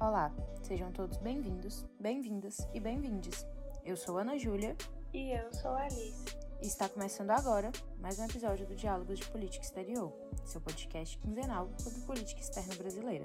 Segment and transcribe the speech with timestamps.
[0.00, 3.46] Olá, sejam todos bem-vindos, bem-vindas e bem-vindes.
[3.84, 4.74] Eu sou Ana Júlia.
[5.12, 6.24] E eu sou Alice.
[6.62, 10.10] E está começando agora mais um episódio do Diálogos de Política Exterior,
[10.46, 13.24] seu podcast quinzenal sobre política externa brasileira.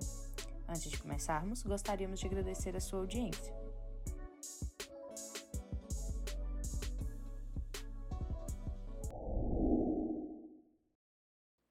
[0.68, 3.54] Antes de começarmos, gostaríamos de agradecer a sua audiência.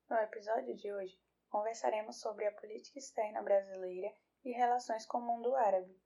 [0.08, 4.10] No episódio de hoje, conversaremos sobre a política externa brasileira
[4.44, 5.98] e relações com o mundo árabe.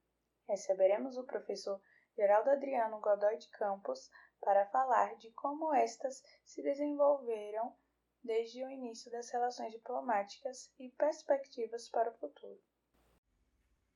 [0.47, 1.81] Receberemos o professor
[2.15, 4.09] Geraldo Adriano Godoy de Campos
[4.41, 7.75] para falar de como estas se desenvolveram
[8.23, 12.59] desde o início das relações diplomáticas e perspectivas para o futuro.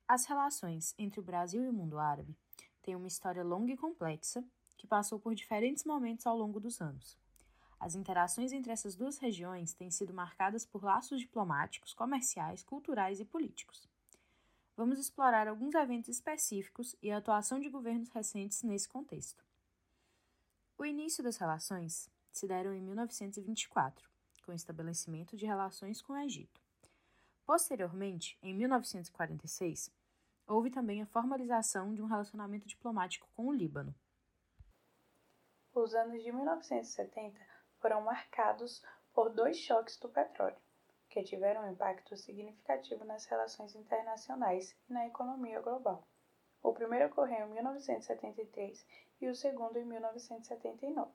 [0.06, 2.36] As relações entre o Brasil e o mundo árabe
[2.82, 4.44] têm uma história longa e complexa
[4.76, 7.18] que passou por diferentes momentos ao longo dos anos.
[7.80, 13.24] As interações entre essas duas regiões têm sido marcadas por laços diplomáticos, comerciais, culturais e
[13.24, 13.88] políticos
[14.76, 19.44] vamos explorar alguns eventos específicos e a atuação de governos recentes nesse contexto.
[20.76, 24.08] O início das relações se deram em 1924,
[24.44, 26.60] com o estabelecimento de relações com o Egito.
[27.46, 29.90] Posteriormente, em 1946,
[30.46, 33.94] houve também a formalização de um relacionamento diplomático com o Líbano.
[35.72, 37.40] Os anos de 1970
[37.80, 38.82] foram marcados
[39.12, 40.63] por dois choques do petróleo
[41.14, 46.04] que tiveram um impacto significativo nas relações internacionais e na economia global.
[46.60, 48.84] O primeiro ocorreu em 1973
[49.20, 51.12] e o segundo em 1979.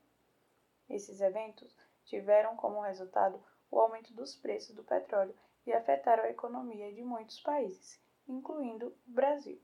[0.89, 5.35] Esses eventos tiveram como resultado o aumento dos preços do petróleo
[5.67, 9.61] e afetaram a economia de muitos países, incluindo o Brasil.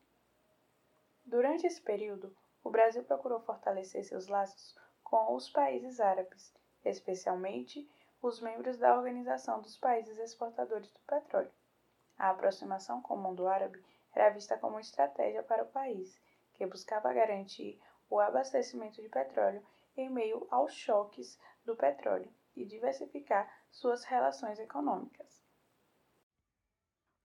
[1.25, 7.89] Durante esse período, o Brasil procurou fortalecer seus laços com os países árabes, especialmente
[8.25, 11.51] os membros da Organização dos Países Exportadores do Petróleo.
[12.17, 16.19] A aproximação com o mundo árabe era vista como estratégia para o país,
[16.55, 19.63] que buscava garantir o abastecimento de petróleo
[19.95, 25.45] em meio aos choques do petróleo e diversificar suas relações econômicas.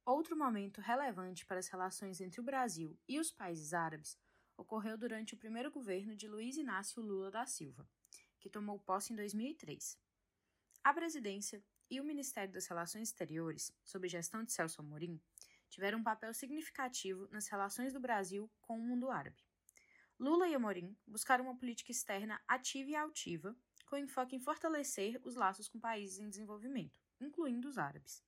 [0.05, 4.19] Outro momento relevante para as relações entre o Brasil e os países árabes
[4.55, 7.89] ocorreu durante o primeiro governo de Luiz Inácio Lula da Silva,
[8.39, 10.10] que tomou posse em 2003.
[10.83, 15.21] A presidência e o Ministério das Relações Exteriores, sob gestão de Celso Amorim,
[15.69, 19.45] tiveram um papel significativo nas relações do Brasil com o mundo árabe.
[20.19, 23.55] Lula e Amorim buscaram uma política externa ativa e altiva,
[23.85, 28.25] com enfoque em fortalecer os laços com países em desenvolvimento, incluindo os árabes.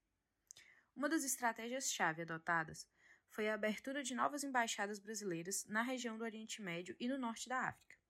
[0.94, 2.86] Uma das estratégias-chave adotadas
[3.30, 7.48] foi a abertura de novas embaixadas brasileiras na região do Oriente Médio e no norte
[7.48, 8.01] da África.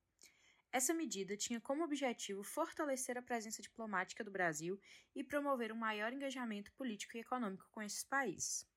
[0.73, 4.79] Essa medida tinha como objetivo fortalecer a presença diplomática do Brasil
[5.13, 8.67] e promover um maior engajamento político e econômico com esses países.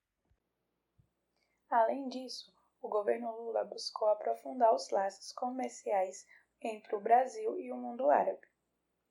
[1.71, 6.27] Além disso, o governo Lula buscou aprofundar os laços comerciais
[6.61, 8.47] entre o Brasil e o mundo árabe.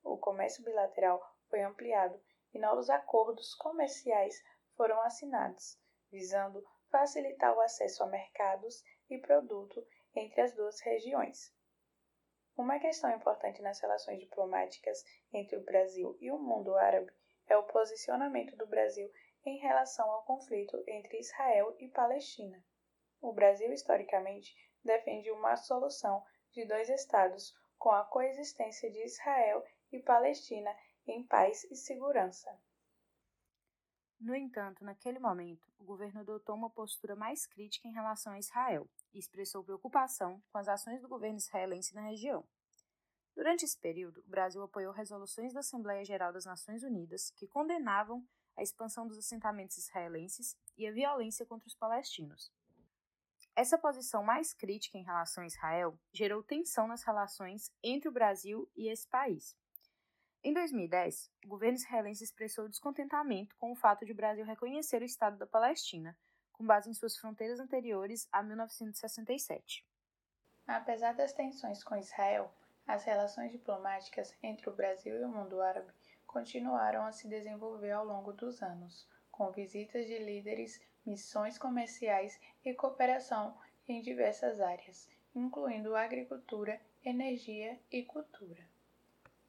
[0.04, 1.20] O comércio bilateral
[1.50, 2.22] foi ampliado
[2.54, 4.40] e novos acordos comerciais
[4.76, 5.76] foram assinados,
[6.12, 8.80] visando facilitar o acesso a mercados
[9.10, 11.55] e produto entre as duas regiões.
[12.56, 17.12] Uma questão importante nas relações diplomáticas entre o Brasil e o mundo árabe
[17.46, 19.12] é o posicionamento do Brasil
[19.44, 22.64] em relação ao conflito entre Israel e Palestina.
[23.20, 29.62] O Brasil, historicamente, defende uma solução de dois estados com a coexistência de Israel
[29.92, 30.74] e Palestina
[31.06, 32.58] em paz e segurança.
[34.18, 38.88] No entanto, naquele momento, o governo adotou uma postura mais crítica em relação a Israel
[39.12, 42.44] e expressou preocupação com as ações do governo israelense na região.
[43.34, 48.26] Durante esse período, o Brasil apoiou resoluções da Assembleia Geral das Nações Unidas que condenavam
[48.56, 52.50] a expansão dos assentamentos israelenses e a violência contra os palestinos.
[53.54, 58.66] Essa posição mais crítica em relação a Israel gerou tensão nas relações entre o Brasil
[58.74, 59.54] e esse país.
[60.46, 65.04] Em 2010, o governo israelense expressou descontentamento com o fato de o Brasil reconhecer o
[65.04, 66.16] Estado da Palestina,
[66.52, 69.84] com base em suas fronteiras anteriores a 1967.
[70.64, 72.48] Apesar das tensões com Israel,
[72.86, 75.92] as relações diplomáticas entre o Brasil e o mundo árabe
[76.28, 82.72] continuaram a se desenvolver ao longo dos anos, com visitas de líderes, missões comerciais e
[82.72, 88.75] cooperação em diversas áreas, incluindo agricultura, energia e cultura.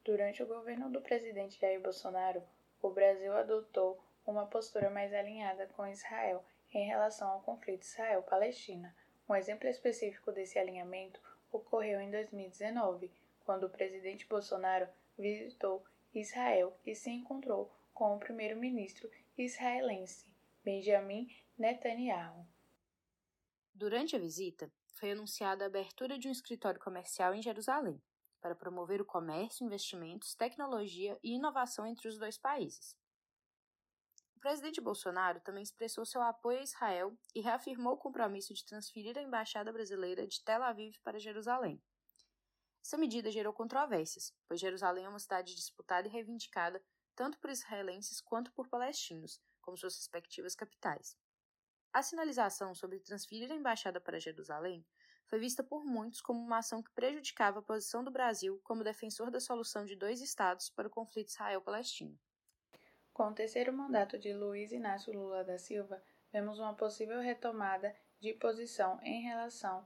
[0.08, 2.42] Durante o governo do presidente Jair Bolsonaro,
[2.82, 8.96] o Brasil adotou uma postura mais alinhada com Israel em relação ao conflito Israel-Palestina.
[9.28, 11.20] Um exemplo específico desse alinhamento
[11.52, 13.12] ocorreu em 2019,
[13.44, 14.88] quando o presidente Bolsonaro
[15.18, 15.84] visitou
[16.16, 20.26] Israel e se encontrou com o primeiro-ministro israelense,
[20.64, 21.28] Benjamin
[21.58, 22.48] Netanyahu.
[23.76, 28.02] Durante a visita, foi anunciada a abertura de um escritório comercial em Jerusalém,
[28.42, 32.96] para promover o comércio, investimentos, tecnologia e inovação entre os dois países.
[34.36, 39.18] O presidente Bolsonaro também expressou seu apoio a Israel e reafirmou o compromisso de transferir
[39.18, 41.82] a embaixada brasileira de Tel Aviv para Jerusalém.
[42.86, 46.82] Essa medida gerou controvérsias, pois Jerusalém é uma cidade disputada e reivindicada
[47.16, 51.18] tanto por israelenses quanto por palestinos, como suas respectivas capitais.
[51.92, 54.86] A sinalização sobre transferir a embaixada para Jerusalém
[55.28, 59.30] foi vista por muitos como uma ação que prejudicava a posição do Brasil como defensor
[59.30, 62.18] da solução de dois estados para o conflito Israel-Palestino.
[63.14, 66.02] Com o terceiro mandato de Luiz Inácio Lula da Silva,
[66.32, 69.86] vemos uma possível retomada de posição em relação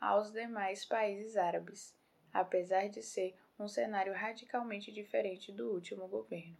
[0.00, 1.94] aos demais países árabes,
[2.32, 6.56] apesar de ser um cenário radicalmente diferente do último governo.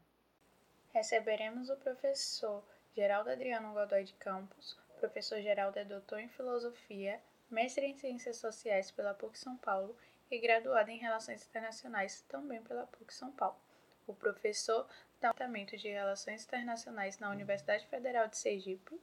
[0.93, 4.79] Receberemos o professor Geraldo Adriano Godoy de Campos.
[4.99, 9.97] professor Geraldo é doutor em filosofia, mestre em ciências sociais pela PUC São Paulo
[10.31, 13.59] e graduado em relações internacionais também pela PUC São Paulo.
[14.07, 19.01] O professor do Departamento de Relações Internacionais na Universidade Federal de Sergipe,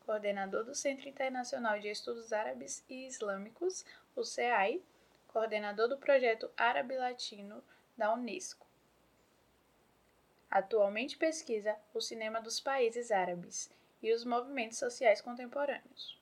[0.00, 3.84] coordenador do Centro Internacional de Estudos Árabes e Islâmicos,
[4.16, 4.82] o CEAI,
[5.26, 7.62] coordenador do projeto Árabe Latino
[7.96, 8.66] da Unesco.
[10.50, 13.70] Atualmente pesquisa o cinema dos países árabes
[14.02, 16.17] e os movimentos sociais contemporâneos.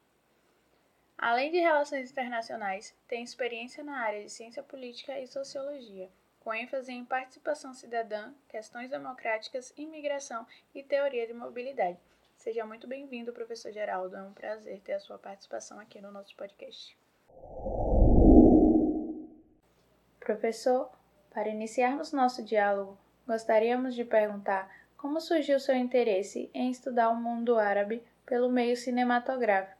[1.18, 6.10] Além de relações internacionais, tem experiência na área de ciência política e sociologia,
[6.40, 11.98] com ênfase em participação cidadã, questões democráticas, imigração e teoria de mobilidade.
[12.36, 14.14] Seja muito bem-vindo, professor Geraldo.
[14.14, 16.96] É um prazer ter a sua participação aqui no nosso podcast.
[20.20, 20.90] Professor,
[21.30, 27.58] para iniciarmos nosso diálogo, gostaríamos de perguntar como surgiu seu interesse em estudar o mundo
[27.58, 29.75] árabe pelo meio cinematográfico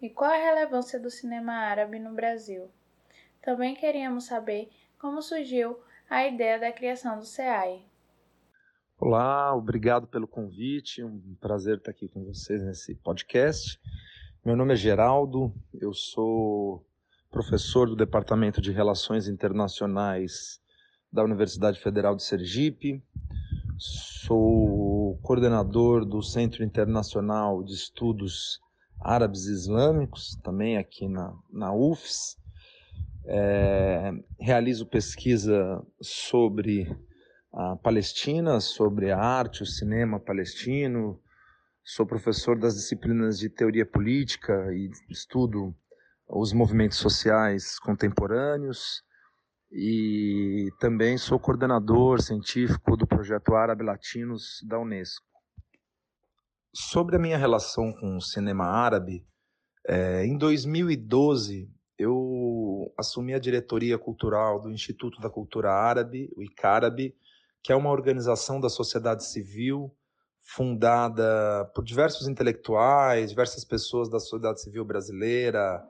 [0.00, 2.70] e qual a relevância do cinema árabe no Brasil.
[3.42, 7.82] Também queríamos saber como surgiu a ideia da criação do SEAI.
[8.98, 13.80] Olá, obrigado pelo convite, um prazer estar aqui com vocês nesse podcast.
[14.44, 16.84] Meu nome é Geraldo, eu sou
[17.30, 20.60] professor do Departamento de Relações Internacionais
[21.12, 23.02] da Universidade Federal de Sergipe,
[23.78, 28.60] sou coordenador do Centro Internacional de Estudos
[29.00, 32.36] Árabes Islâmicos, também aqui na, na UFS.
[33.24, 36.86] É, realizo pesquisa sobre
[37.52, 41.20] a Palestina, sobre a arte, o cinema palestino.
[41.82, 45.74] Sou professor das disciplinas de teoria política e estudo
[46.28, 49.02] os movimentos sociais contemporâneos
[49.72, 55.29] e também sou coordenador científico do projeto Árabe Latinos da Unesco.
[56.72, 59.26] Sobre a minha relação com o cinema árabe,
[59.88, 61.68] é, em 2012
[61.98, 67.14] eu assumi a diretoria cultural do Instituto da Cultura Árabe, o ICARAB,
[67.62, 69.94] que é uma organização da sociedade civil
[70.42, 75.84] fundada por diversos intelectuais, diversas pessoas da sociedade civil brasileira,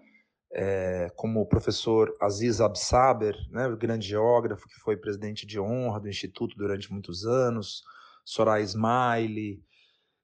[0.52, 6.00] é, como o professor Aziz Absaber, né, o grande geógrafo que foi presidente de honra
[6.00, 7.84] do Instituto durante muitos anos,
[8.24, 9.62] Soraya Smiley,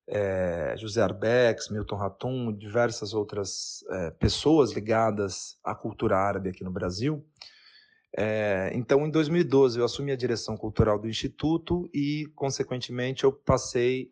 [0.08, 6.70] é, José Arbex, Milton Ratum, diversas outras é, pessoas ligadas à cultura árabe aqui no
[6.70, 7.25] Brasil.
[8.16, 14.10] É, então, em 2012, eu assumi a direção cultural do Instituto e, consequentemente, eu passei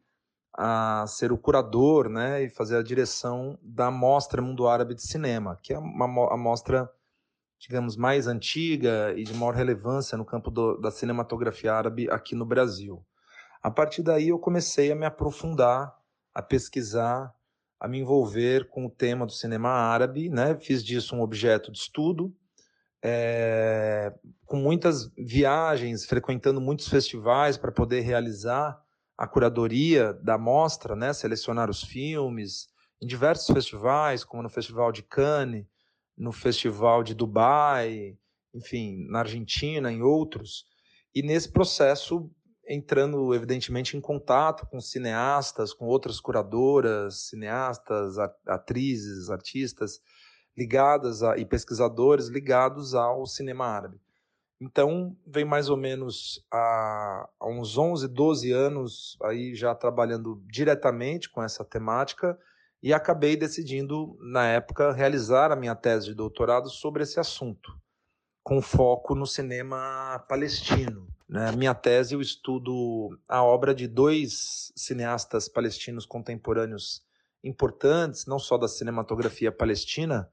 [0.56, 5.58] a ser o curador né, e fazer a direção da Mostra Mundo Árabe de Cinema,
[5.62, 6.88] que é uma a mostra,
[7.58, 12.44] digamos, mais antiga e de maior relevância no campo do, da cinematografia árabe aqui no
[12.44, 13.04] Brasil.
[13.64, 15.99] A partir daí eu comecei a me aprofundar,
[16.35, 17.35] a pesquisar,
[17.80, 20.54] a me envolver com o tema do cinema árabe, né?
[20.61, 22.37] fiz disso um objeto de estudo,
[23.02, 24.12] é,
[24.44, 28.78] com muitas viagens, frequentando muitos festivais para poder realizar
[29.16, 32.68] a curadoria da mostra, né, selecionar os filmes
[33.00, 35.64] em diversos festivais, como no Festival de Cannes,
[36.18, 38.18] no Festival de Dubai,
[38.52, 40.66] enfim, na Argentina, em outros.
[41.14, 42.30] E nesse processo,
[42.68, 48.16] entrando evidentemente em contato com cineastas, com outras curadoras, cineastas,
[48.47, 50.00] atrizes, artistas
[50.56, 54.00] ligadas a, e pesquisadores ligados ao cinema árabe.
[54.61, 61.28] Então, vem mais ou menos há, há uns 11, 12 anos aí já trabalhando diretamente
[61.28, 62.38] com essa temática
[62.83, 67.73] e acabei decidindo, na época, realizar a minha tese de doutorado sobre esse assunto,
[68.42, 71.13] com foco no cinema palestino.
[71.28, 71.50] Né?
[71.52, 77.02] minha tese, eu estudo a obra de dois cineastas palestinos contemporâneos
[77.43, 80.31] importantes, não só da cinematografia palestina,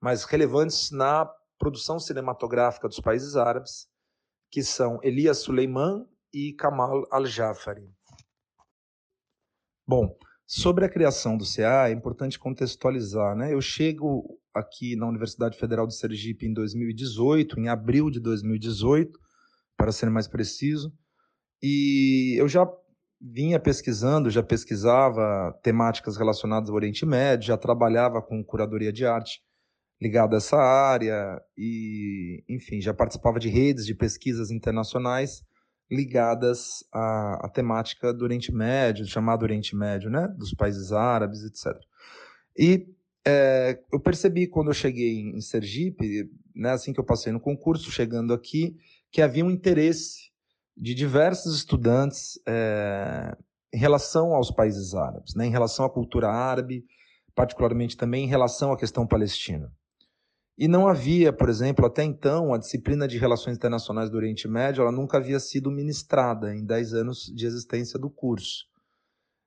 [0.00, 1.26] mas relevantes na
[1.58, 3.88] produção cinematográfica dos países árabes,
[4.50, 7.90] que são Elias Suleiman e Kamal Al-Jafari.
[9.86, 13.36] Bom, sobre a criação do CA, é importante contextualizar.
[13.36, 13.52] Né?
[13.52, 19.18] Eu chego aqui na Universidade Federal de Sergipe em 2018, em abril de 2018,
[19.84, 20.90] para ser mais preciso,
[21.62, 22.66] e eu já
[23.20, 29.42] vinha pesquisando, já pesquisava temáticas relacionadas ao Oriente Médio, já trabalhava com curadoria de arte
[30.00, 35.42] ligada a essa área e, enfim, já participava de redes de pesquisas internacionais
[35.90, 41.78] ligadas à, à temática do Oriente Médio, chamado Oriente Médio, né, dos países árabes, etc.
[42.58, 42.86] E
[43.26, 47.90] é, eu percebi quando eu cheguei em Sergipe, né, assim que eu passei no concurso,
[47.90, 48.76] chegando aqui,
[49.14, 50.32] que havia um interesse
[50.76, 53.36] de diversos estudantes é,
[53.72, 56.84] em relação aos países árabes, né, em relação à cultura árabe,
[57.32, 59.72] particularmente também em relação à questão palestina.
[60.58, 64.82] E não havia, por exemplo, até então, a disciplina de Relações Internacionais do Oriente Médio,
[64.82, 68.64] ela nunca havia sido ministrada em 10 anos de existência do curso.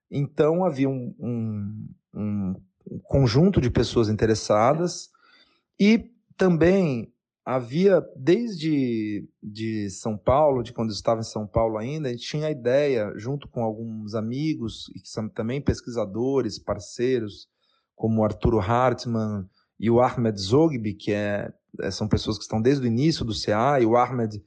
[0.09, 2.55] Então, havia um, um,
[2.89, 5.09] um conjunto de pessoas interessadas
[5.77, 7.11] e também
[7.49, 12.27] havia, desde de São Paulo, de quando eu estava em São Paulo ainda, a gente
[12.27, 17.47] tinha a ideia, junto com alguns amigos, e que são também pesquisadores, parceiros,
[17.95, 19.49] como Arturo Hartmann,
[19.79, 21.49] e o Ahmed Zogby, que é,
[21.79, 24.43] é, são pessoas que estão desde o início do CA, e o Ahmed,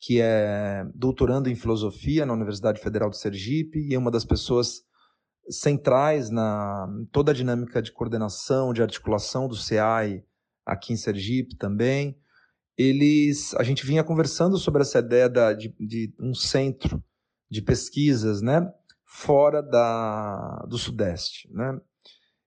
[0.00, 4.82] que é doutorando em filosofia na Universidade Federal de Sergipe, e é uma das pessoas
[5.48, 10.24] centrais na toda a dinâmica de coordenação, de articulação do CEAI
[10.66, 12.18] aqui em Sergipe também.
[12.82, 17.04] Eles, a gente vinha conversando sobre essa ideia da, de, de um centro
[17.50, 18.72] de pesquisas, né,
[19.04, 21.78] fora da, do Sudeste, né?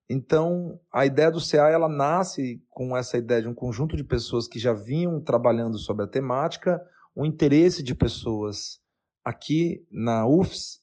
[0.10, 4.48] Então, a ideia do CA ela nasce com essa ideia de um conjunto de pessoas
[4.48, 6.84] que já vinham trabalhando sobre a temática,
[7.16, 8.82] o interesse de pessoas
[9.24, 10.82] aqui na UFS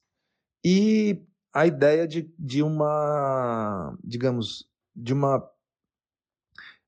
[0.65, 4.65] e a ideia de, de uma, digamos,
[4.95, 5.45] de uma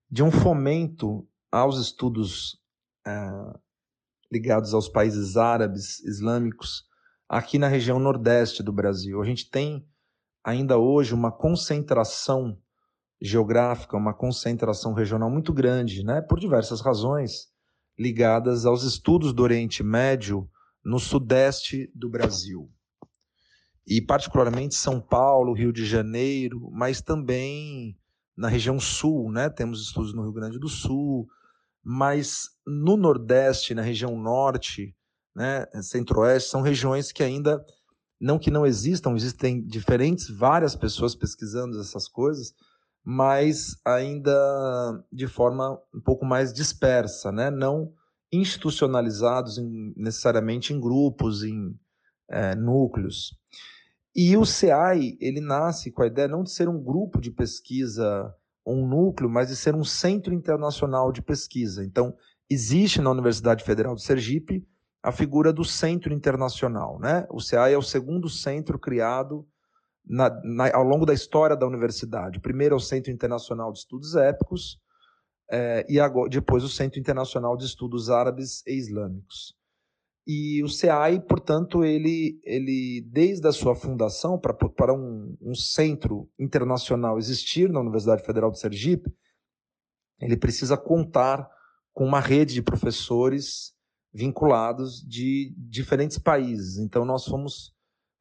[0.08, 2.58] de um fomento aos estudos
[3.06, 3.12] é,
[4.32, 6.84] ligados aos países árabes, islâmicos,
[7.28, 9.20] aqui na região nordeste do Brasil.
[9.20, 9.86] A gente tem
[10.42, 12.58] ainda hoje uma concentração
[13.20, 17.52] geográfica, uma concentração regional muito grande, né, por diversas razões
[17.98, 20.48] ligadas aos estudos do Oriente Médio
[20.82, 22.70] no sudeste do Brasil.
[23.86, 27.96] E particularmente São Paulo, Rio de Janeiro, mas também
[28.36, 29.50] na região sul, né?
[29.50, 31.28] Temos estudos no Rio Grande do Sul,
[31.84, 34.94] mas no Nordeste, na região Norte,
[35.34, 37.64] né, Centro-Oeste, são regiões que ainda
[38.20, 42.54] não que não existam, existem diferentes, várias pessoas pesquisando essas coisas,
[43.04, 44.32] mas ainda
[45.12, 47.50] de forma um pouco mais dispersa, né?
[47.50, 47.92] não
[48.32, 51.76] institucionalizados em, necessariamente em grupos, em
[52.30, 53.36] é, núcleos.
[54.14, 58.32] E o CEAI, ele nasce com a ideia não de ser um grupo de pesquisa,
[58.66, 61.84] um núcleo, mas de ser um centro internacional de pesquisa.
[61.84, 62.14] Então,
[62.48, 64.66] existe na Universidade Federal de Sergipe
[65.02, 66.98] a figura do centro internacional.
[67.00, 67.26] Né?
[67.30, 69.46] O CEAI é o segundo centro criado
[70.04, 72.38] na, na, ao longo da história da universidade.
[72.38, 74.80] O primeiro é o Centro Internacional de Estudos Épicos,
[75.50, 79.54] é, e agora, depois o Centro Internacional de Estudos Árabes e Islâmicos.
[80.26, 87.18] E o CEAI, portanto, ele, ele desde a sua fundação, para, um, um centro internacional
[87.18, 89.12] existir na Universidade Federal de Sergipe,
[90.20, 91.50] ele precisa contar
[91.92, 93.72] com uma rede de professores
[94.14, 96.78] vinculados de diferentes países.
[96.78, 97.72] Então, nós fomos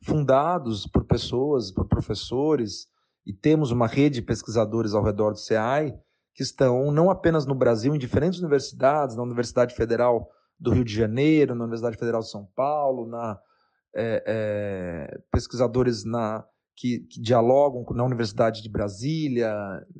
[0.03, 2.87] fundados por pessoas, por professores,
[3.25, 5.95] e temos uma rede de pesquisadores ao redor do CEAI
[6.33, 10.29] que estão não apenas no Brasil, em diferentes universidades, na Universidade Federal
[10.61, 13.39] do Rio de Janeiro, na Universidade Federal de São Paulo, na,
[13.95, 19.51] é, é, pesquisadores na, que, que, dialogam na Universidade de Brasília,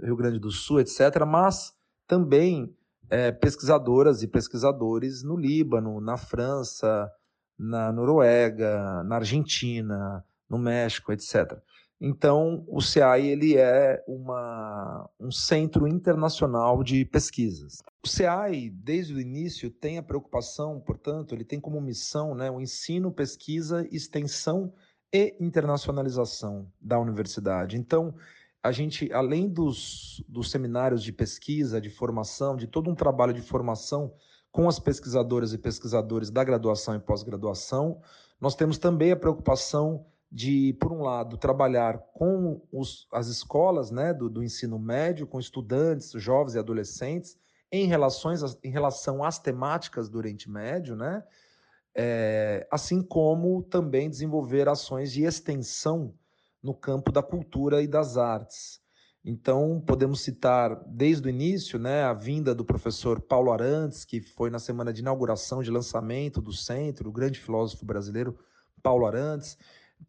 [0.03, 1.73] Rio Grande do Sul, etc., mas
[2.07, 2.75] também
[3.09, 7.11] é, pesquisadoras e pesquisadores no Líbano, na França,
[7.57, 11.57] na Noruega, na Argentina, no México, etc.
[12.03, 17.83] Então, o CEAI ele é uma, um centro internacional de pesquisas.
[18.03, 22.59] O CEAI, desde o início, tem a preocupação, portanto, ele tem como missão né, o
[22.59, 24.73] ensino, pesquisa, extensão
[25.13, 27.77] e internacionalização da universidade.
[27.77, 28.15] Então,
[28.63, 33.43] a gente, além dos, dos seminários de pesquisa, de formação, de todo um trabalho de
[33.43, 34.11] formação
[34.51, 38.01] com as pesquisadoras e pesquisadores da graduação e pós-graduação,
[38.39, 44.13] nós temos também a preocupação de, por um lado, trabalhar com os, as escolas né,
[44.13, 47.37] do, do, ensino médio, com estudantes, jovens e adolescentes,
[47.69, 51.21] em, relações, em relação às temáticas do Oriente Médio, né,
[51.93, 56.13] é, assim como também desenvolver ações de extensão
[56.63, 58.79] no campo da cultura e das artes.
[59.23, 64.49] Então, podemos citar desde o início né, a vinda do professor Paulo Arantes, que foi
[64.49, 68.39] na semana de inauguração, de lançamento do centro, o grande filósofo brasileiro
[68.81, 69.57] Paulo Arantes,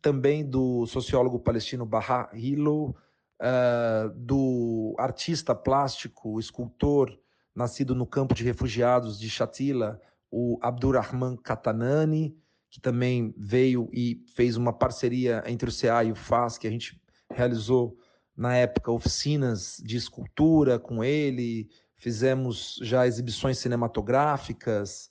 [0.00, 2.96] também do sociólogo palestino Baha Hilo,
[3.40, 7.18] uh, do artista plástico, escultor,
[7.54, 12.36] nascido no campo de refugiados de Shatila, o Abdurrahman Katanani,
[12.70, 16.70] que também veio e fez uma parceria entre o CA e o FAS, que a
[16.70, 16.98] gente
[17.30, 17.98] realizou
[18.34, 25.10] na época oficinas de escultura com ele, fizemos já exibições cinematográficas,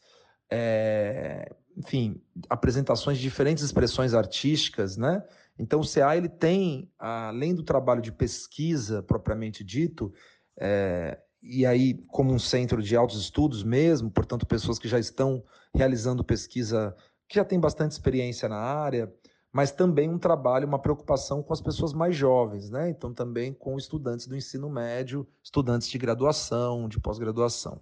[0.50, 5.24] é, enfim, apresentações de diferentes expressões artísticas, né?
[5.58, 10.12] Então o CA ele tem, além do trabalho de pesquisa propriamente dito,
[10.60, 15.44] é, e aí como um centro de altos estudos mesmo, portanto pessoas que já estão
[15.74, 16.96] realizando pesquisa,
[17.28, 19.12] que já têm bastante experiência na área,
[19.54, 22.90] mas também um trabalho, uma preocupação com as pessoas mais jovens, né?
[22.90, 27.82] Então também com estudantes do ensino médio, estudantes de graduação, de pós-graduação.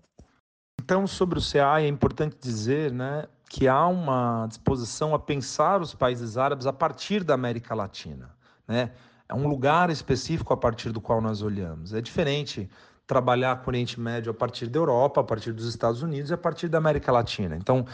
[0.81, 5.96] Então sobre o CA é importante dizer, né, que há uma disposição a pensar os
[5.96, 8.29] países árabes a partir da América Latina.
[8.68, 8.91] Né?
[9.27, 11.91] É um lugar específico a partir do qual nós olhamos.
[11.94, 12.70] É diferente
[13.08, 16.34] trabalhar com o Oriente Médio a partir da Europa, a partir dos Estados Unidos e
[16.36, 17.56] a partir da América Latina.
[17.56, 17.88] Então,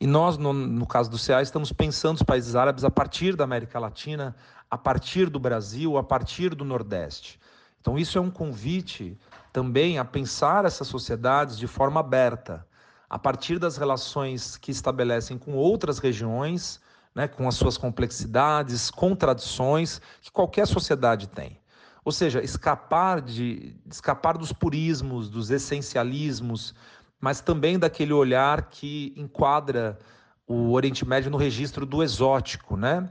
[0.00, 3.44] e nós, no, no caso do CEA, estamos pensando os países árabes a partir da
[3.44, 4.34] América Latina,
[4.70, 7.38] a partir do Brasil, a partir do Nordeste.
[7.82, 9.18] Então, isso é um convite
[9.52, 12.66] também a pensar essas sociedades de forma aberta,
[13.12, 16.80] a partir das relações que estabelecem com outras regiões,
[17.14, 21.58] né, com as suas complexidades, contradições que qualquer sociedade tem.
[22.06, 26.74] Ou seja, escapar de escapar dos purismos, dos essencialismos,
[27.20, 29.98] mas também daquele olhar que enquadra
[30.46, 33.10] o Oriente Médio no registro do exótico, né?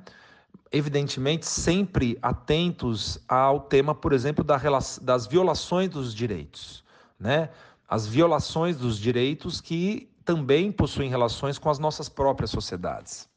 [0.71, 6.83] Evidentemente, sempre atentos ao tema, por exemplo, das violações dos direitos,
[7.19, 7.51] né?
[7.91, 13.29] As violações dos direitos que também possuem relações com as nossas próprias sociedades.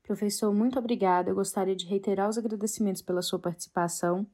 [0.00, 1.28] Professor, muito obrigada.
[1.28, 4.24] Eu gostaria de reiterar os agradecimentos pela sua participação.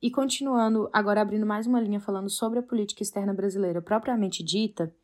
[0.00, 4.94] E continuando, agora abrindo mais uma linha falando sobre a política externa brasileira propriamente dita,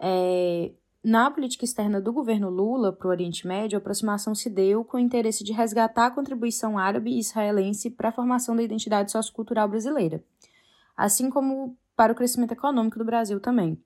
[0.00, 0.72] é,
[1.04, 4.96] na política externa do governo Lula para o Oriente Médio, a aproximação se deu com
[4.96, 9.68] o interesse de resgatar a contribuição árabe e israelense para a formação da identidade sociocultural
[9.68, 10.24] brasileira,
[10.96, 13.78] assim como para o crescimento econômico do Brasil também.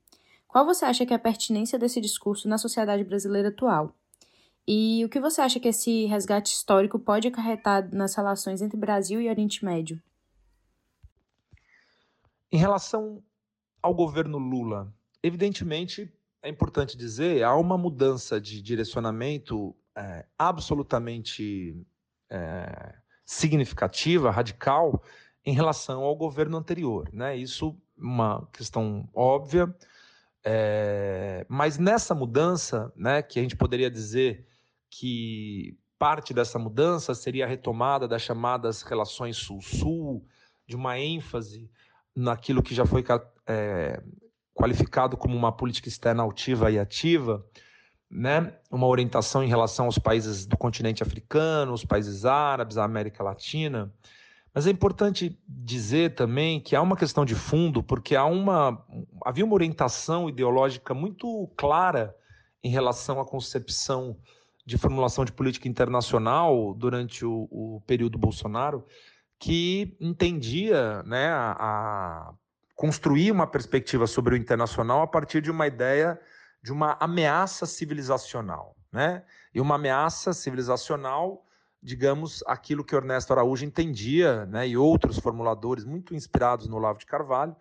[0.46, 3.92] Qual você acha que é a pertinência desse discurso na sociedade brasileira atual?
[4.68, 9.20] E o que você acha que esse resgate histórico pode acarretar nas relações entre Brasil
[9.20, 10.00] e Oriente Médio?
[12.53, 13.20] Em relação
[13.83, 16.09] ao governo Lula, evidentemente
[16.40, 21.85] é importante dizer há uma mudança de direcionamento é, absolutamente
[22.31, 22.94] é,
[23.27, 25.03] significativa, radical,
[25.44, 27.11] em relação ao governo anterior.
[27.12, 27.37] Né?
[27.37, 29.75] Isso uma questão óbvia,
[30.45, 34.47] é, mas nessa mudança, né, que a gente poderia dizer
[34.91, 40.27] que parte dessa mudança seria a retomada das chamadas relações sul-sul,
[40.67, 41.71] de uma ênfase
[42.15, 43.05] naquilo que já foi
[43.47, 44.03] é,
[44.53, 47.45] qualificado como uma política externa altiva e ativa,
[48.11, 48.55] né?
[48.71, 53.93] uma orientação em relação aos países do continente africano, os países árabes, a América Latina.
[54.55, 58.87] Mas é importante dizer também que há uma questão de fundo, porque há uma,
[59.25, 62.17] havia uma orientação ideológica muito clara
[62.62, 64.17] em relação à concepção
[64.64, 68.87] de formulação de política internacional durante o, o período Bolsonaro,
[69.40, 72.35] que entendia né, a, a
[72.77, 76.19] construir uma perspectiva sobre o internacional a partir de uma ideia
[76.62, 78.77] de uma ameaça civilizacional.
[78.93, 79.25] Né?
[79.53, 81.45] E uma ameaça civilizacional
[81.85, 87.05] digamos, aquilo que Ernesto Araújo entendia, né, e outros formuladores muito inspirados no Olavo de
[87.05, 87.55] Carvalho,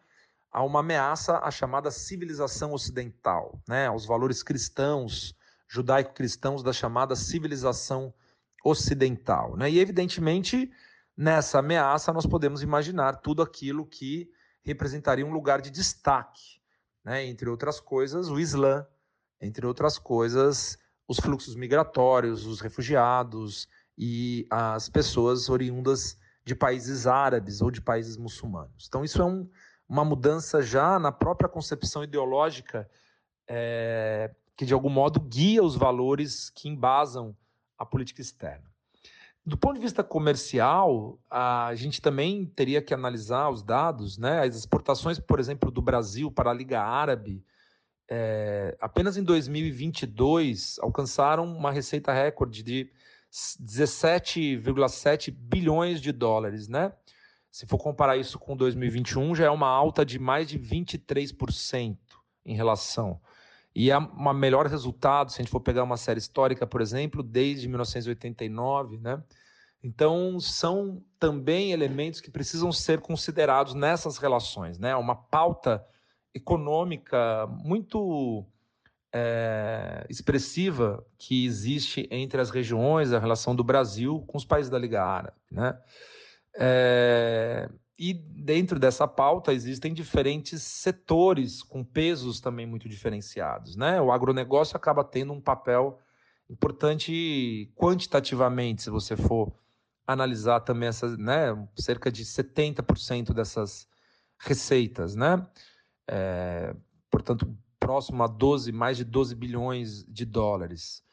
[0.50, 5.36] a uma ameaça à chamada civilização ocidental, né, aos valores cristãos,
[5.68, 8.14] judaico-cristãos da chamada civilização
[8.64, 9.58] ocidental.
[9.58, 9.70] Né?
[9.70, 10.72] E, evidentemente,
[11.18, 14.32] nessa ameaça nós podemos imaginar tudo aquilo que
[14.62, 16.62] representaria um lugar de destaque,
[17.04, 17.26] né?
[17.26, 18.88] entre outras coisas, o Islã,
[19.42, 27.62] entre outras coisas, os fluxos migratórios, os refugiados, e as pessoas oriundas de países árabes
[27.62, 28.86] ou de países muçulmanos.
[28.88, 29.48] Então, isso é um,
[29.88, 32.90] uma mudança já na própria concepção ideológica
[33.48, 37.36] é, que, de algum modo, guia os valores que embasam
[37.78, 38.72] a política externa.
[39.46, 44.42] Do ponto de vista comercial, a gente também teria que analisar os dados, né?
[44.42, 47.44] As exportações, por exemplo, do Brasil para a Liga Árabe,
[48.10, 52.90] é, apenas em 2022 alcançaram uma receita recorde de
[53.34, 56.94] 17,7 bilhões de dólares, né?
[57.52, 61.98] Se for comparar isso com 2021, já é uma alta de mais de 23%
[62.46, 63.20] em relação.
[63.76, 67.24] E é um melhor resultado, se a gente for pegar uma série histórica, por exemplo,
[67.24, 69.24] desde 1989, né?
[69.84, 74.96] Então, são também elementos que precisam ser considerados nessas relações, né?
[74.96, 75.86] Uma pauta
[76.34, 78.46] econômica muito
[79.14, 84.80] é, expressiva que existe entre as regiões, a relação do Brasil com os países da
[84.80, 85.78] Liga Árabe, né?
[86.56, 93.76] É, e dentro dessa pauta existem diferentes setores com pesos também muito diferenciados.
[93.76, 94.02] Né?
[94.02, 96.00] O agronegócio acaba tendo um papel
[96.50, 99.54] importante quantitativamente, se você for
[100.06, 103.88] analisar também essas, né, cerca de 70% dessas
[104.38, 105.48] receitas, né?
[106.06, 106.76] É,
[107.10, 111.04] portanto, próximo a 12, mais de 12 bilhões de dólares.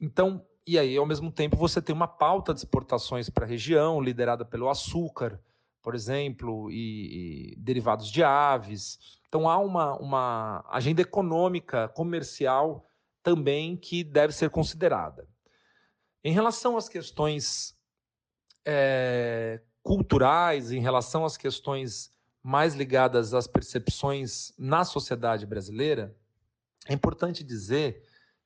[0.00, 4.00] Então, e aí, ao mesmo tempo, você tem uma pauta de exportações para a região,
[4.00, 5.40] liderada pelo açúcar,
[5.82, 8.98] por exemplo, e, e derivados de aves.
[9.28, 12.90] Então há uma, uma agenda econômica, comercial
[13.22, 15.28] também que deve ser considerada.
[16.24, 17.76] Em relação às questões
[18.64, 22.10] é, culturais, em relação às questões
[22.46, 26.14] mais ligadas às percepções na sociedade brasileira,
[26.86, 28.04] é importante dizer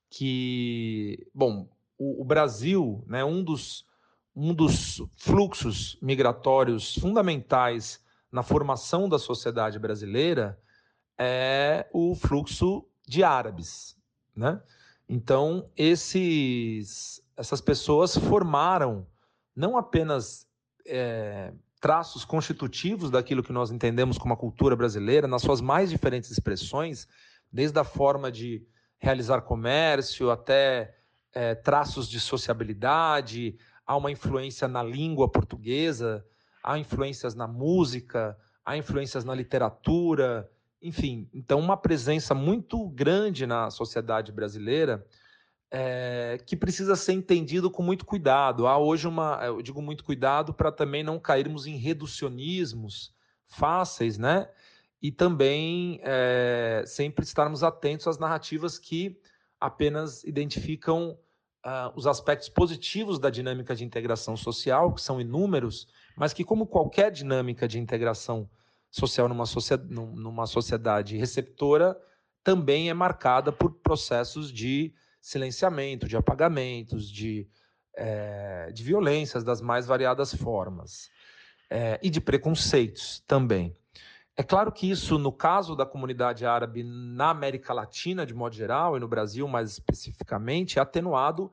[0.09, 3.87] que, bom, o, o Brasil, né, um dos
[4.35, 10.59] um dos fluxos migratórios fundamentais na formação da sociedade brasileira
[11.19, 13.99] é o fluxo de árabes,
[14.35, 14.63] né?
[15.07, 19.07] Então esses, essas pessoas formaram
[19.55, 20.49] não apenas
[20.87, 26.31] é, traços constitutivos daquilo que nós entendemos como a cultura brasileira nas suas mais diferentes
[26.31, 27.09] expressões,
[27.51, 28.63] desde a forma de
[28.99, 30.95] realizar comércio até
[31.33, 36.25] é, traços de sociabilidade, há uma influência na língua portuguesa,
[36.63, 40.49] há influências na música, há influências na literatura,
[40.83, 45.05] enfim, então uma presença muito grande na sociedade brasileira
[45.71, 48.67] é, que precisa ser entendido com muito cuidado.
[48.67, 53.15] Há hoje uma, eu digo muito cuidado para também não cairmos em reducionismos
[53.47, 54.49] fáceis, né?
[55.01, 59.19] E também é, sempre estarmos atentos às narrativas que
[59.59, 61.19] apenas identificam
[61.65, 66.67] uh, os aspectos positivos da dinâmica de integração social, que são inúmeros, mas que, como
[66.67, 68.49] qualquer dinâmica de integração
[68.91, 69.45] social numa,
[69.89, 71.97] numa sociedade receptora,
[72.43, 77.49] também é marcada por processos de silenciamento, de apagamentos, de,
[77.97, 81.11] é, de violências das mais variadas formas.
[81.73, 83.77] É, e de preconceitos também.
[84.37, 88.97] É claro que isso, no caso da comunidade árabe na América Latina, de modo geral,
[88.97, 91.53] e no Brasil mais especificamente, é atenuado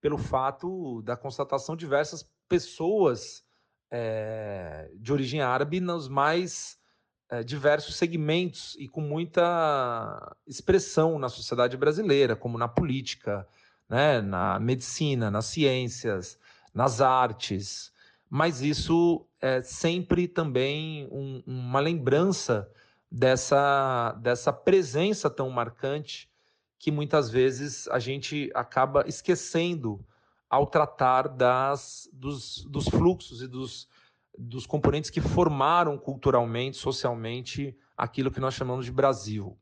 [0.00, 3.44] pelo fato da constatação de diversas pessoas
[3.90, 6.77] é, de origem árabe nos mais
[7.30, 13.46] é, diversos segmentos e com muita expressão na sociedade brasileira, como na política,
[13.88, 16.38] né, na medicina, nas ciências,
[16.72, 17.92] nas artes.
[18.30, 22.70] Mas isso é sempre também um, uma lembrança
[23.10, 26.30] dessa, dessa presença tão marcante
[26.78, 30.04] que muitas vezes a gente acaba esquecendo
[30.48, 33.88] ao tratar das, dos, dos fluxos e dos,
[34.38, 39.58] dos componentes que formaram culturalmente, socialmente, aquilo que nós chamamos de Brasil.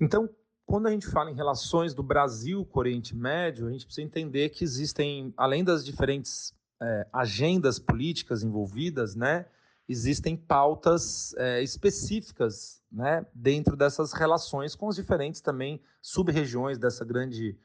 [0.00, 0.28] Então,
[0.64, 4.06] quando a gente fala em relações do Brasil com o Oriente Médio, a gente precisa
[4.06, 9.46] entender que existem, além das diferentes é, agendas políticas envolvidas, né,
[9.88, 17.56] existem pautas é, específicas né, dentro dessas relações com as diferentes também sub-regiões dessa grande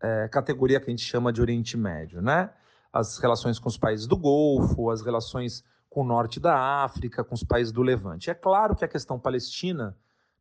[0.00, 2.22] é, categoria que a gente chama de Oriente Médio.
[2.22, 2.50] Né?
[2.92, 7.34] As relações com os países do Golfo, as relações com o norte da África, com
[7.34, 8.30] os países do Levante.
[8.30, 9.96] É claro que a questão palestina,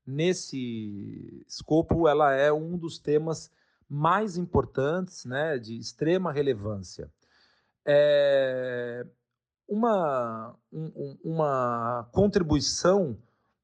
[0.05, 3.51] nesse escopo, ela é um dos temas
[3.89, 7.10] mais importantes, né, de extrema relevância.
[7.86, 9.05] É,
[9.67, 13.17] uma, um, uma contribuição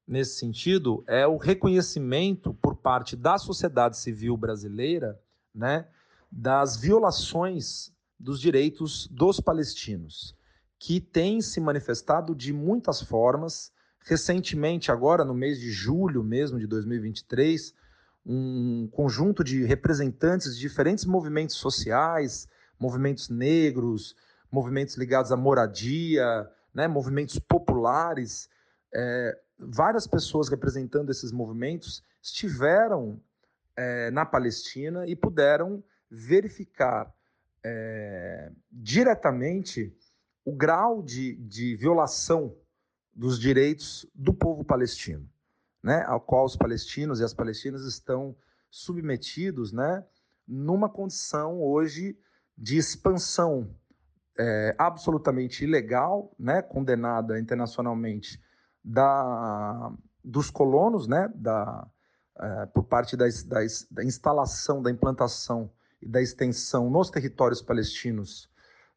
[0.06, 5.18] nesse sentido é o reconhecimento por parte da sociedade civil brasileira
[5.54, 5.86] né,
[6.30, 10.36] das violações dos direitos dos palestinos,
[10.78, 13.72] que tem se manifestado de muitas formas.
[14.00, 17.74] Recentemente, agora no mês de julho mesmo de 2023,
[18.26, 22.48] um conjunto de representantes de diferentes movimentos sociais,
[22.78, 24.16] movimentos negros,
[24.50, 28.48] movimentos ligados à moradia, né, movimentos populares.
[28.92, 33.20] É, várias pessoas representando esses movimentos estiveram
[33.76, 37.12] é, na Palestina e puderam verificar
[37.64, 39.96] é, diretamente
[40.44, 42.54] o grau de, de violação
[43.14, 45.26] dos direitos do povo palestino,
[45.82, 48.36] né, ao qual os palestinos e as palestinas estão
[48.70, 50.04] submetidos, né,
[50.46, 52.18] numa condição hoje
[52.56, 53.74] de expansão
[54.38, 58.42] é, absolutamente ilegal, né, condenada internacionalmente
[58.84, 61.86] da, dos colonos, né, da,
[62.38, 65.70] é, por parte da, da, da instalação, da implantação
[66.04, 68.48] e da extensão nos territórios palestinos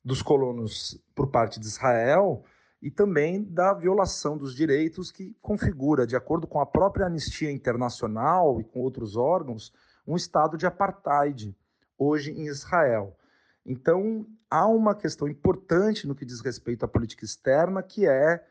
[0.03, 2.43] dos colonos por parte de Israel
[2.81, 8.59] e também da violação dos direitos que configura, de acordo com a própria Anistia Internacional
[8.59, 9.73] e com outros órgãos,
[10.05, 11.55] um estado de apartheid
[11.97, 13.17] hoje em Israel.
[13.65, 18.45] Então, há uma questão importante no que diz respeito à política externa, que é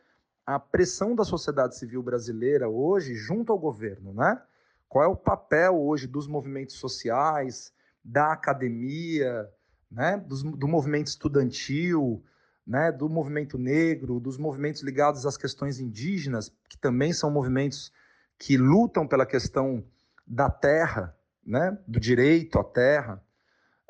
[0.45, 4.41] a pressão da sociedade civil brasileira hoje junto ao governo, né?
[4.89, 7.73] Qual é o papel hoje dos movimentos sociais,
[8.07, 9.49] da academia,
[9.91, 10.17] né?
[10.17, 12.25] do, do movimento estudantil,
[12.65, 12.93] né?
[12.93, 17.93] do movimento negro, dos movimentos ligados às questões indígenas, que também são movimentos
[18.39, 19.85] que lutam pela questão
[20.25, 21.77] da terra, né?
[21.87, 23.23] do direito à terra.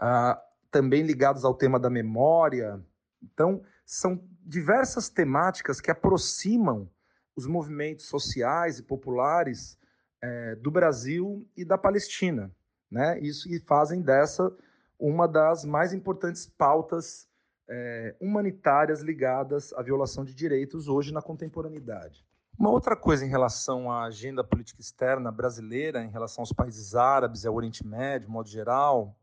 [0.01, 2.83] Uh, também ligados ao tema da memória.
[3.23, 6.91] Então, são diversas temáticas que aproximam
[7.35, 9.79] os movimentos sociais e populares
[10.23, 12.51] é, do Brasil e da Palestina.
[12.91, 13.19] Né?
[13.21, 14.53] Isso e fazem dessa
[14.99, 17.29] uma das mais importantes pautas
[17.69, 22.25] é, humanitárias ligadas à violação de direitos hoje na contemporaneidade.
[22.59, 27.45] Uma outra coisa em relação à agenda política externa brasileira, em relação aos países árabes
[27.45, 29.15] e ao Oriente Médio, de modo geral,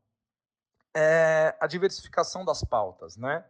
[0.96, 3.44] é a diversificação das pautas, né?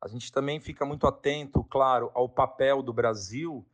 [0.00, 3.64] A gente também fica muito atento, claro, ao papel do Brasil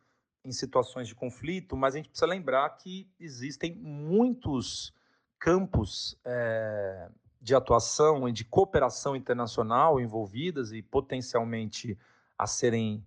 [0.45, 4.93] em situações de conflito, mas a gente precisa lembrar que existem muitos
[5.39, 7.09] campos é,
[7.41, 11.99] de atuação e de cooperação internacional envolvidas e potencialmente
[12.39, 13.05] a serem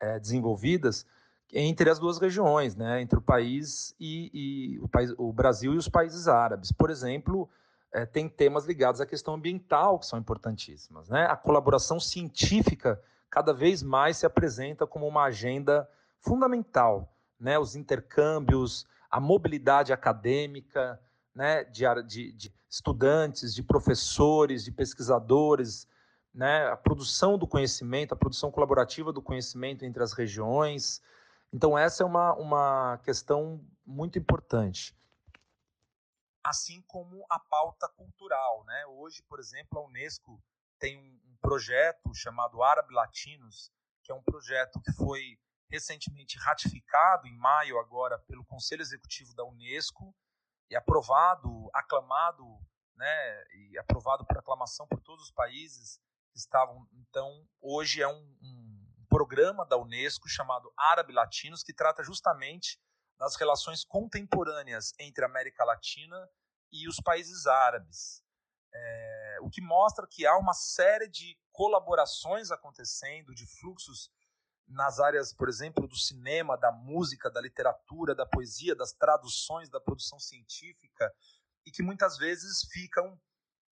[0.00, 1.06] é, desenvolvidas
[1.52, 5.76] entre as duas regiões, né, entre o país e, e o, país, o Brasil e
[5.76, 6.70] os países árabes.
[6.70, 7.48] Por exemplo,
[7.92, 11.08] é, tem temas ligados à questão ambiental que são importantíssimas.
[11.08, 11.26] Né?
[11.26, 15.88] A colaboração científica cada vez mais se apresenta como uma agenda
[16.20, 17.12] fundamental.
[17.38, 17.58] Né?
[17.58, 21.00] Os intercâmbios, a mobilidade acadêmica
[21.34, 21.64] né?
[21.64, 25.86] de, de, de estudantes, de professores, de pesquisadores,
[26.34, 26.68] né?
[26.68, 31.02] a produção do conhecimento, a produção colaborativa do conhecimento entre as regiões.
[31.52, 34.94] Então, essa é uma, uma questão muito importante
[36.44, 38.64] assim como a pauta cultural.
[38.64, 38.86] Né?
[38.86, 40.42] Hoje, por exemplo, a Unesco
[40.78, 45.38] tem um, projeto chamado Árabe Latinos, que é um projeto que foi
[45.70, 50.14] recentemente ratificado em maio agora pelo Conselho Executivo da Unesco
[50.70, 52.44] e aprovado, aclamado,
[52.94, 55.98] né, e aprovado por aclamação por todos os países
[56.32, 56.86] que estavam.
[56.92, 62.80] Então, hoje é um, um programa da Unesco chamado Árabe Latinos que trata justamente
[63.18, 66.28] das relações contemporâneas entre a América Latina
[66.72, 68.22] e os países árabes.
[68.72, 74.10] É, o que mostra que há uma série de colaborações acontecendo, de fluxos
[74.70, 79.80] nas áreas, por exemplo, do cinema, da música, da literatura, da poesia, das traduções, da
[79.80, 81.12] produção científica,
[81.66, 83.20] e que muitas vezes ficam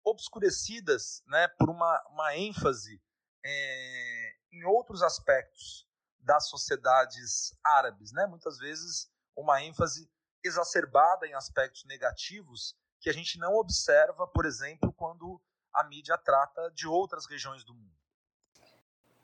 [0.04, 3.00] obscurecidas né, por uma, uma ênfase
[3.44, 5.86] é, em outros aspectos
[6.18, 8.12] das sociedades árabes.
[8.12, 8.26] Né?
[8.26, 10.10] Muitas vezes uma ênfase
[10.42, 15.40] exacerbada em aspectos negativos que a gente não observa, por exemplo, quando
[15.72, 17.94] a mídia trata de outras regiões do mundo.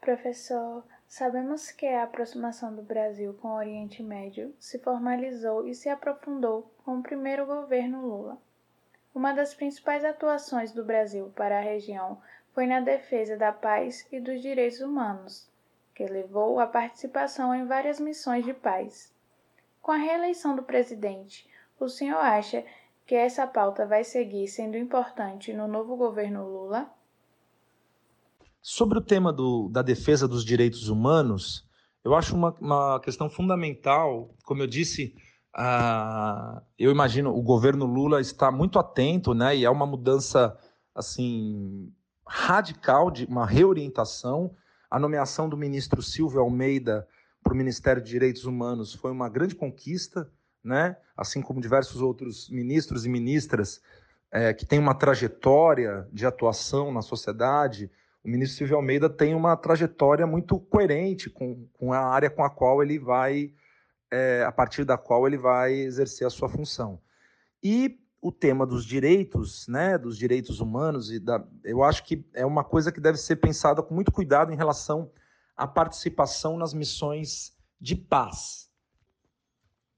[0.00, 5.90] Professor, sabemos que a aproximação do Brasil com o Oriente Médio se formalizou e se
[5.90, 8.38] aprofundou com o primeiro governo Lula.
[9.14, 12.18] Uma das principais atuações do Brasil para a região
[12.54, 15.50] foi na defesa da paz e dos direitos humanos,
[15.94, 19.14] que levou à participação em várias missões de paz.
[19.82, 21.46] Com a reeleição do presidente,
[21.78, 22.64] o senhor acha
[23.04, 26.90] que essa pauta vai seguir sendo importante no novo governo Lula?
[28.62, 31.68] Sobre o tema do, da defesa dos direitos humanos,
[32.04, 34.32] eu acho uma, uma questão fundamental.
[34.44, 35.16] Como eu disse,
[35.56, 39.56] uh, eu imagino o governo Lula está muito atento, né?
[39.56, 40.56] E é uma mudança
[40.94, 41.92] assim
[42.24, 44.54] radical de uma reorientação.
[44.88, 47.08] A nomeação do ministro Silvio Almeida
[47.42, 50.30] para o Ministério de Direitos Humanos foi uma grande conquista,
[50.62, 50.96] né?
[51.16, 53.80] assim como diversos outros ministros e ministras
[54.30, 57.90] é, que tem uma trajetória de atuação na sociedade,
[58.24, 62.50] o ministro Silvio Almeida tem uma trajetória muito coerente com, com a área com a
[62.50, 63.52] qual ele vai,
[64.10, 67.00] é, a partir da qual ele vai exercer a sua função.
[67.62, 72.46] E o tema dos direitos, né, dos direitos humanos, e da, eu acho que é
[72.46, 75.10] uma coisa que deve ser pensada com muito cuidado em relação
[75.56, 78.70] à participação nas missões de paz.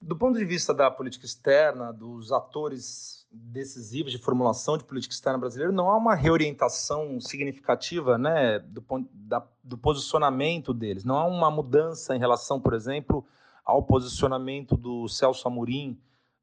[0.00, 5.38] Do ponto de vista da política externa, dos atores decisivos de formulação de política externa
[5.38, 11.05] brasileira, não há uma reorientação significativa né, do, da, do posicionamento deles.
[11.05, 13.27] Não há uma mudança em relação, por exemplo,
[13.64, 15.99] ao posicionamento do Celso Amorim,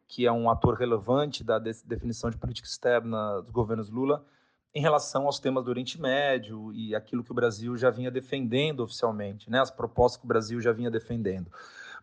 [0.08, 4.26] que é um ator relevante da definição de política externa dos governos Lula,
[4.74, 8.82] em relação aos temas do Oriente Médio e aquilo que o Brasil já vinha defendendo
[8.82, 11.52] oficialmente, né, as propostas que o Brasil já vinha defendendo.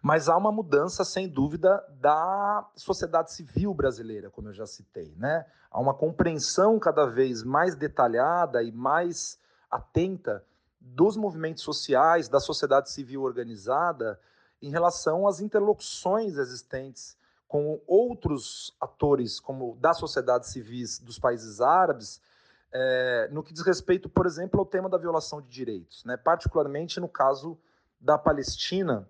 [0.02, 5.14] Mas há uma mudança, sem dúvida, da sociedade civil brasileira, como eu já citei.
[5.16, 5.44] Né?
[5.70, 9.38] Há uma compreensão cada vez mais detalhada e mais
[9.70, 10.44] atenta
[10.80, 14.18] dos movimentos sociais, da sociedade civil organizada,
[14.62, 22.20] em relação às interlocuções existentes com outros atores, como da sociedade civis dos países árabes,
[22.70, 26.16] é, no que diz respeito, por exemplo, ao tema da violação de direitos, né?
[26.16, 27.58] particularmente no caso
[27.98, 29.08] da Palestina,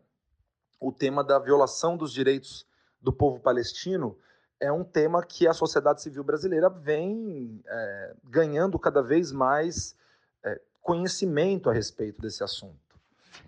[0.80, 2.66] o tema da violação dos direitos
[3.00, 4.16] do povo palestino
[4.60, 9.96] é um tema que a sociedade civil brasileira vem é, ganhando cada vez mais
[10.44, 12.76] é, conhecimento a respeito desse assunto.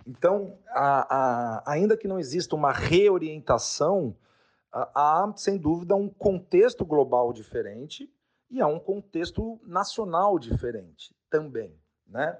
[0.06, 4.16] Então, a, a, ainda que não exista uma reorientação
[4.72, 8.12] há, sem dúvida, um contexto global diferente
[8.48, 11.74] e há um contexto nacional diferente também,
[12.06, 12.38] né?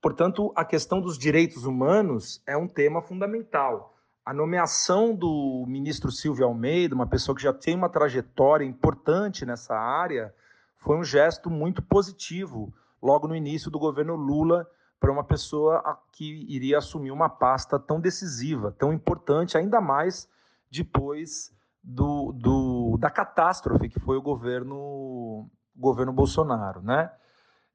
[0.00, 3.94] Portanto, a questão dos direitos humanos é um tema fundamental.
[4.24, 9.74] A nomeação do ministro Silvio Almeida, uma pessoa que já tem uma trajetória importante nessa
[9.74, 10.34] área,
[10.78, 14.66] foi um gesto muito positivo logo no início do governo Lula
[14.98, 20.28] para uma pessoa que iria assumir uma pasta tão decisiva, tão importante, ainda mais
[20.70, 26.82] depois do, do da catástrofe que foi o governo, governo Bolsonaro.
[26.82, 27.10] Né?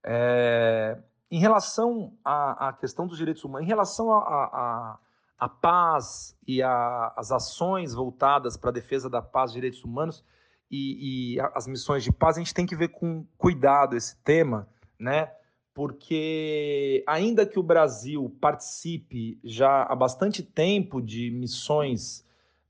[0.03, 0.97] É,
[1.31, 7.93] em relação à, à, questão dos direitos humanos, em relação à paz e às ações
[7.93, 10.23] voltadas para a defesa da paz e direitos humanos
[10.69, 14.67] e, e as missões de paz, a gente tem que ver com cuidado esse tema,
[14.99, 15.31] né?
[15.75, 22.25] porque ainda que o Brasil participe já há bastante tempo de missões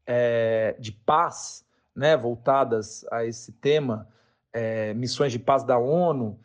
[0.08, 1.63] é, de paz,
[1.96, 4.10] né, voltadas a esse tema,
[4.52, 6.39] é, missões de paz da ONU,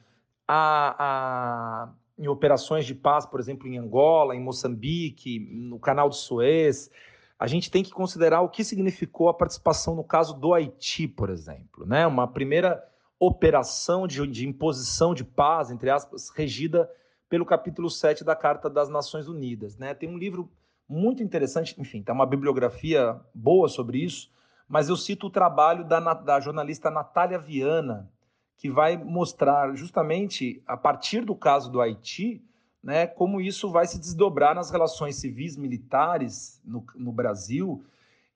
[0.46, 1.88] a, a,
[2.20, 6.90] em operações de paz, por exemplo, em Angola, em Moçambique, no Canal do Suez,
[7.38, 11.30] a gente tem que considerar o que significou a participação no caso do Haiti, por
[11.30, 12.87] exemplo, né, uma primeira
[13.18, 16.90] operação de, de imposição de paz, entre aspas, regida
[17.26, 19.78] pelo capítulo 7 da Carta das Nações Unidas.
[19.78, 19.94] Né?
[19.94, 20.50] Tem um livro
[20.87, 24.30] muito interessante, enfim, tem uma bibliografia boa sobre isso,
[24.68, 28.11] mas eu cito o trabalho da, da jornalista Natália Viana,
[28.61, 32.44] que vai mostrar justamente, a partir do caso do Haiti,
[32.83, 37.83] né, como isso vai se desdobrar nas relações civis militares no, no Brasil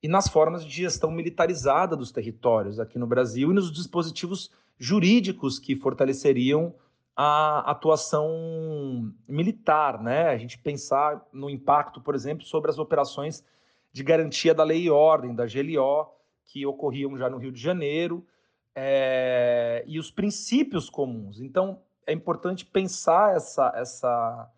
[0.03, 5.59] e nas formas de gestão militarizada dos territórios aqui no Brasil e nos dispositivos jurídicos
[5.59, 6.75] que fortaleceriam
[7.15, 10.31] a atuação militar, né?
[10.31, 13.45] A gente pensar no impacto, por exemplo, sobre as operações
[13.93, 16.09] de garantia da lei e ordem, da GLO,
[16.47, 18.27] que ocorriam já no Rio de Janeiro,
[18.75, 21.41] é, e os princípios comuns.
[21.41, 24.53] Então, é importante pensar essa, essa,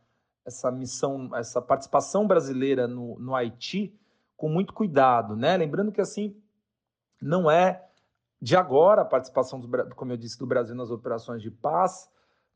[0.44, 3.94] essa missão, essa participação brasileira no, no Haiti
[4.36, 5.56] com muito cuidado, né?
[5.56, 6.36] Lembrando que, assim,
[7.20, 7.86] não é
[8.40, 12.08] de agora a participação, do, como eu disse, do Brasil nas operações de paz,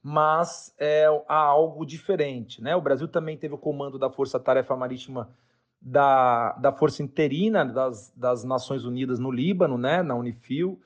[0.02, 2.62] mas é, há algo diferente.
[2.62, 2.74] Né?
[2.76, 5.30] O Brasil também teve o comando da Força Tarefa Marítima
[5.80, 10.02] da, da Força Interina das, das Nações Unidas no Líbano, né?
[10.02, 10.80] na Unifil,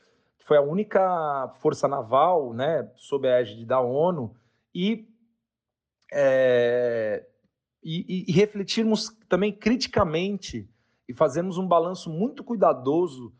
[0.44, 2.88] foi a única força naval né?
[2.96, 4.34] sob a égide da ONU,
[4.74, 5.08] e,
[6.12, 7.26] é,
[7.82, 10.68] e, e refletirmos também criticamente
[11.08, 13.32] e fazermos um balanço muito cuidadoso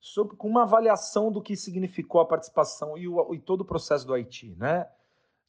[0.00, 4.06] sobre, com uma avaliação do que significou a participação e, o, e todo o processo
[4.06, 4.86] do Haiti, né?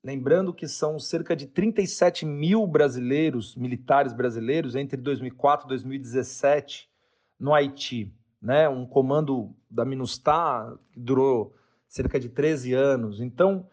[0.04, 6.88] Lembrando que são cerca de 37 mil brasileiros, militares brasileiros, entre 2004 e 2017
[7.40, 8.14] no Haiti.
[8.46, 8.70] Né?
[8.70, 11.56] Um comando da MINUSTAH que durou
[11.88, 13.20] cerca de 13 anos.
[13.20, 13.68] Então,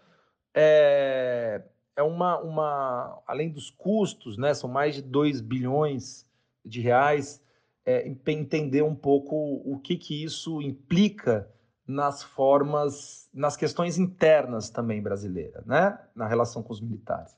[0.55, 1.63] é,
[1.95, 3.23] é uma, uma.
[3.27, 4.55] Além dos custos, né?
[4.55, 6.27] são mais de 2 bilhões
[6.65, 7.43] de reais
[7.85, 11.47] é, entender um pouco o que, que isso implica
[11.87, 15.99] nas formas, nas questões internas também brasileiras, né?
[16.15, 17.37] na relação com os militares.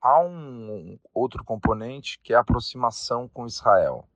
[0.00, 4.08] Há um outro componente que é a aproximação com Israel,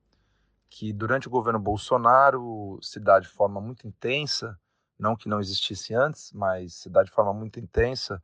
[0.69, 4.59] que durante o governo Bolsonaro se dá de forma muito intensa,
[4.99, 8.23] não que não existisse antes, mas se dá de forma muito intensa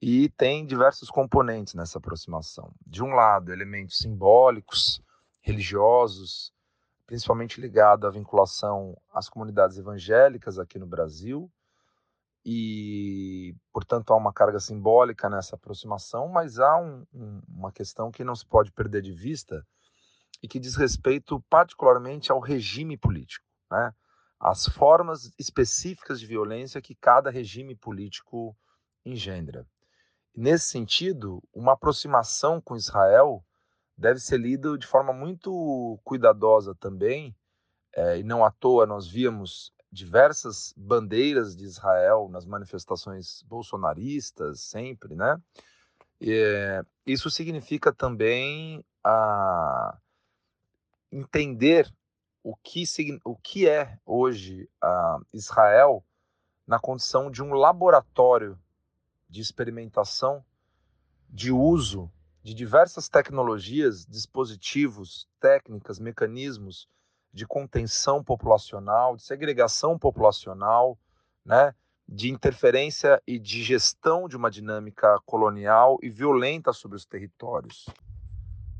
[0.00, 2.72] e tem diversos componentes nessa aproximação.
[2.86, 5.02] De um lado, elementos simbólicos,
[5.40, 6.52] religiosos,
[7.06, 11.50] principalmente ligado à vinculação às comunidades evangélicas aqui no Brasil,
[12.44, 18.24] e, portanto, há uma carga simbólica nessa aproximação, mas há um, um, uma questão que
[18.24, 19.66] não se pode perder de vista
[20.42, 23.92] e que diz respeito particularmente ao regime político, né?
[24.38, 28.56] as formas específicas de violência que cada regime político
[29.04, 29.66] engendra.
[30.34, 33.44] Nesse sentido, uma aproximação com Israel
[33.96, 37.34] deve ser lido de forma muito cuidadosa também,
[37.92, 45.16] é, e não à toa nós víamos diversas bandeiras de Israel nas manifestações bolsonaristas, sempre,
[45.16, 45.40] né?
[46.20, 49.98] É, isso significa também a
[51.10, 51.92] entender
[52.42, 52.84] o que,
[53.24, 56.04] o que é hoje a Israel
[56.66, 58.58] na condição de um laboratório
[59.28, 60.44] de experimentação,
[61.28, 62.10] de uso
[62.42, 66.88] de diversas tecnologias, dispositivos, técnicas, mecanismos
[67.32, 70.98] de contenção populacional, de segregação populacional,
[71.44, 71.74] né,
[72.08, 77.84] de interferência e de gestão de uma dinâmica colonial e violenta sobre os territórios.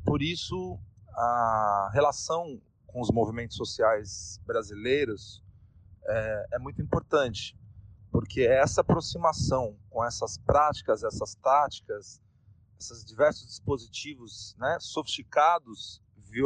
[0.03, 0.79] Por isso,
[1.15, 5.43] a relação com os movimentos sociais brasileiros
[6.07, 7.57] é, é muito importante,
[8.11, 12.21] porque essa aproximação com essas práticas, essas táticas,
[12.79, 16.01] esses diversos dispositivos né, sofisticados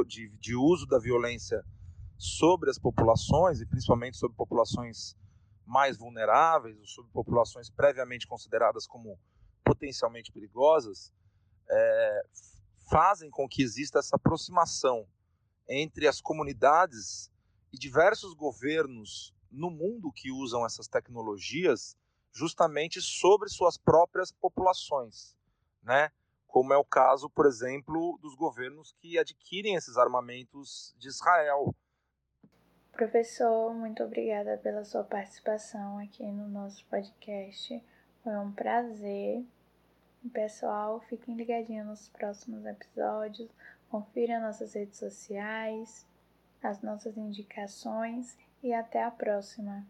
[0.07, 1.63] de, de uso da violência
[2.17, 5.15] sobre as populações, e principalmente sobre populações
[5.65, 9.19] mais vulneráveis, ou sobre populações previamente consideradas como
[9.63, 11.13] potencialmente perigosas,
[11.69, 12.23] é,
[12.89, 15.07] fazem com que exista essa aproximação
[15.67, 17.31] entre as comunidades
[17.71, 21.95] e diversos governos no mundo que usam essas tecnologias
[22.31, 25.37] justamente sobre suas próprias populações,
[25.81, 26.11] né?
[26.53, 31.73] como é o caso, por exemplo, dos governos que adquirem esses armamentos de Israel.
[32.91, 37.83] Professor, muito obrigada pela sua participação aqui no nosso podcast.
[38.23, 39.43] Foi um prazer.
[40.31, 43.49] Pessoal, fiquem ligadinhos nos próximos episódios.
[43.89, 46.07] Confira nossas redes sociais,
[46.61, 49.85] as nossas indicações e até a próxima.